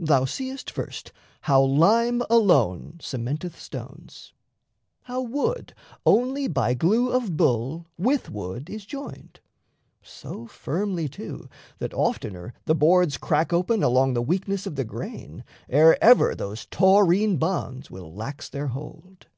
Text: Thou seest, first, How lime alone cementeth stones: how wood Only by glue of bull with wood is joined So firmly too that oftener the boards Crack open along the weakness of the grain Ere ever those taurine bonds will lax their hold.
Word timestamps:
Thou 0.00 0.24
seest, 0.24 0.72
first, 0.72 1.12
How 1.42 1.62
lime 1.62 2.20
alone 2.28 2.98
cementeth 3.00 3.56
stones: 3.60 4.32
how 5.02 5.20
wood 5.20 5.72
Only 6.04 6.48
by 6.48 6.74
glue 6.74 7.12
of 7.12 7.36
bull 7.36 7.86
with 7.96 8.28
wood 8.28 8.68
is 8.68 8.84
joined 8.84 9.38
So 10.02 10.48
firmly 10.48 11.08
too 11.08 11.48
that 11.78 11.94
oftener 11.94 12.54
the 12.64 12.74
boards 12.74 13.16
Crack 13.16 13.52
open 13.52 13.84
along 13.84 14.14
the 14.14 14.20
weakness 14.22 14.66
of 14.66 14.74
the 14.74 14.82
grain 14.84 15.44
Ere 15.68 15.96
ever 16.02 16.34
those 16.34 16.66
taurine 16.66 17.36
bonds 17.36 17.88
will 17.88 18.12
lax 18.12 18.48
their 18.48 18.66
hold. 18.66 19.28